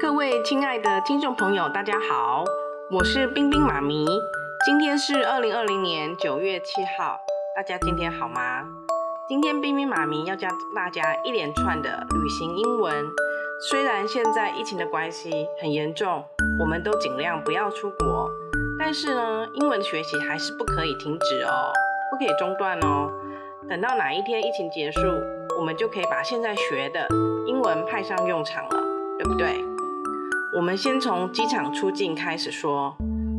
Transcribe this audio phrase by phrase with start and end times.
[0.00, 2.44] 各位亲爱的听众朋友，大家好，
[2.88, 4.06] 我是冰冰妈咪。
[4.64, 7.18] 今天是二零二零年九月七号，
[7.56, 8.64] 大家今天好吗？
[9.28, 13.06] 今天冰冰妈咪要教大家一连串的旅行英文。
[13.68, 16.24] 虽然现在疫情的关系很严重，
[16.60, 18.30] 我们都尽量不要出国，
[18.78, 21.72] 但是呢，英文学习还是不可以停止哦，
[22.08, 23.10] 不可以中断哦。
[23.68, 25.00] 等到哪一天疫情结束，
[25.58, 27.08] 我们就可以把现在学的
[27.46, 28.80] 英文派上用场了，
[29.18, 29.64] 对不对？
[30.58, 32.92] 我们先从机场出境开始说。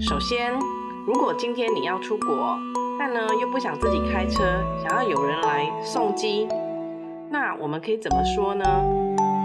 [0.00, 0.58] 首先，
[1.06, 2.58] 如果今天你要出国，
[2.98, 4.42] 但呢又不想自己开车，
[4.82, 6.48] 想要有人来送机，
[7.28, 8.64] 那我们可以怎么说呢？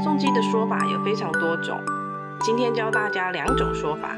[0.01, 1.77] 送机的说法有非常多种，
[2.39, 4.15] 今天教大家两种说法。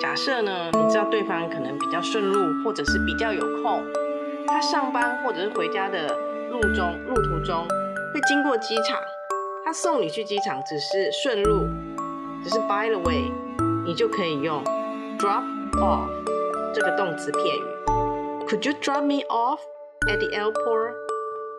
[0.00, 3.82] 假设呢，你知道对方可能比较顺路，或者是比较有空，
[4.46, 6.16] 他上班或者是回家的
[6.52, 7.66] 路中路途中
[8.14, 8.96] 会经过机场，
[9.64, 11.66] 他送你去机场只是顺路。
[12.42, 13.32] 只是 by the way，
[13.84, 14.62] 你就可以用
[15.18, 15.42] drop
[15.80, 16.08] off
[16.74, 17.64] 这个动词片语。
[18.46, 19.60] Could you drop me off
[20.08, 20.92] at the airport？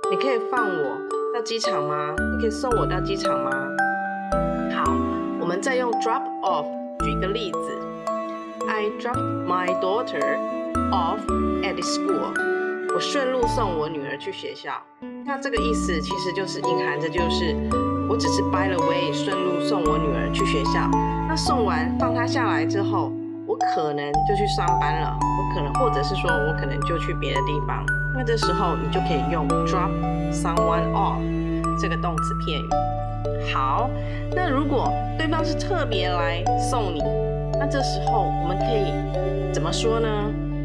[0.09, 0.97] 你可以放我
[1.33, 2.15] 到机场吗？
[2.33, 3.51] 你可以送我到机场吗？
[4.75, 4.91] 好，
[5.39, 6.65] 我们再用 drop off
[7.03, 7.77] 举一个例子。
[8.67, 10.37] I dropped my daughter
[10.91, 11.19] off
[11.61, 12.33] at the school。
[12.95, 14.73] 我顺路送我女儿去学校。
[15.25, 17.55] 那这个意思其实就是隐含着就是。
[18.09, 20.89] 我只是 by the way 顺路送我女儿去学校，
[21.27, 23.11] 那送完放她下来之后，
[23.45, 27.85] 我可能就去上班了，我可能或者是说我可能就去别的地方，
[28.15, 29.91] 那这时候你就可以用 drop
[30.33, 31.21] someone off
[31.79, 32.67] 这个动词片语。
[33.53, 33.87] 好，
[34.35, 37.03] 那如果对方是特别来送你，
[37.59, 38.91] 那这时候我们可以
[39.53, 40.09] 怎么说呢？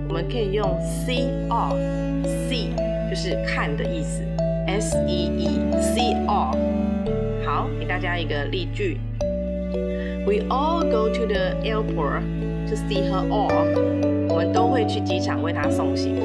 [0.09, 0.67] 我们可以用
[1.07, 2.71] see off，see
[3.11, 4.23] 就是看的意思
[4.67, 6.57] ，s e e see off。
[7.55, 8.99] 好，给大家一个例句
[10.27, 12.23] ：We all go to the airport
[12.67, 13.55] to see her off。
[14.29, 16.17] 我们都会去机场为她送行。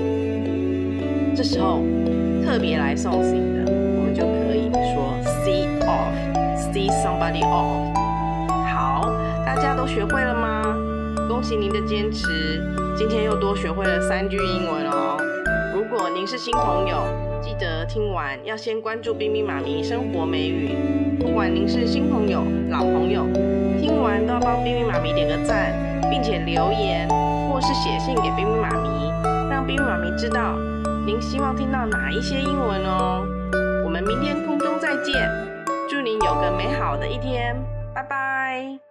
[1.36, 1.84] 这时候
[2.44, 5.14] 特别来送行的，我们就可以说
[5.46, 7.94] see off，see somebody off。
[8.66, 9.14] 好，
[9.46, 10.76] 大家都学会了吗？
[11.28, 12.26] 恭喜您的坚持，
[12.98, 15.16] 今天又多学会了三句英文哦。
[15.76, 16.98] 如果您是新朋友，
[17.42, 20.76] 记得听完要先关注冰冰妈咪生活美语。
[21.20, 23.26] 不管您是新朋友、老朋友，
[23.80, 25.74] 听完都要帮冰冰妈咪点个赞，
[26.10, 27.08] 并且留言
[27.50, 30.58] 或是写信给冰冰妈咪，让冰冰妈咪知道
[31.06, 33.26] 您希望听到哪一些英文哦。
[33.86, 35.14] 我们明天空中再见，
[35.90, 37.56] 祝您有个美好的一天，
[37.94, 38.89] 拜拜。